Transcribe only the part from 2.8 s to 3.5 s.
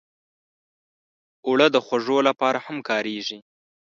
کارېږي